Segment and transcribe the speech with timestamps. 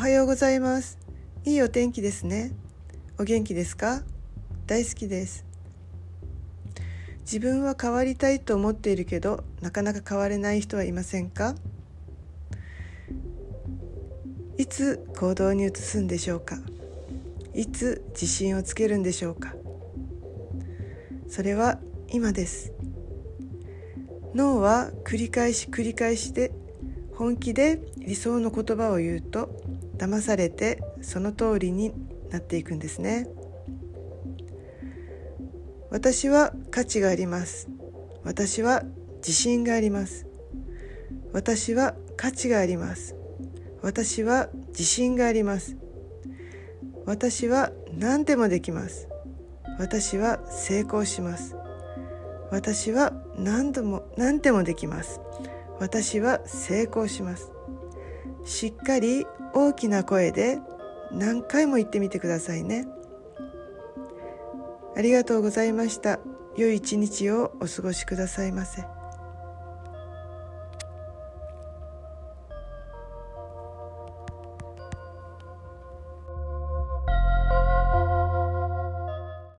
[0.00, 0.96] はようございます。
[1.44, 2.52] いいお天気ですね。
[3.18, 4.02] お元気ですか？
[4.66, 5.44] 大好きです。
[7.20, 11.54] 自分は変わりたいと思っているけどなかなか変われない人はいませんか？
[14.56, 16.56] いつ行動に移すんでしょうか？
[17.52, 19.54] いつ自信をつけるんでしょうか？
[21.28, 21.78] それは
[22.08, 22.72] 今です。
[24.34, 26.52] 脳は繰り返し繰り返しで
[27.20, 29.50] 本気で理想の言葉を言うと
[29.98, 31.92] 騙されてその通りに
[32.30, 33.28] なっていくんですね。
[35.90, 37.68] 私は価値があります。
[38.24, 38.84] 私は
[39.18, 40.26] 自信があります。
[41.34, 43.14] 私は価値があります。
[43.82, 45.76] 私は自信があります。
[47.04, 49.08] 私は何でもできます。
[49.78, 51.54] 私は成功します。
[52.50, 55.20] 私は何度も何でもできます。
[55.80, 57.50] 私は成功します。
[58.44, 60.60] しっかり大きな声で
[61.10, 62.86] 何回も言ってみてくださいね。
[64.96, 66.20] ありがとうございました。
[66.56, 68.99] 良い一日をお過ごしくださいませ。